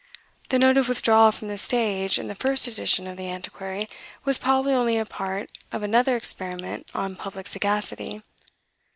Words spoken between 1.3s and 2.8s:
from the stage, in the first